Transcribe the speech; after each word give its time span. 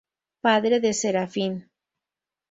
Padre 0.45 0.79
de 0.79 0.93
Serafín. 0.95 1.53